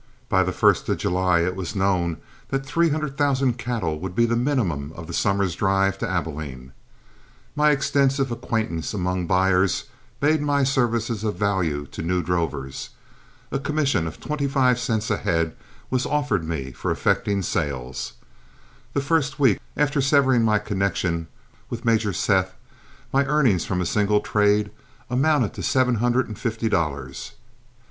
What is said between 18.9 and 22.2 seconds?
The first week after severing my connection with Major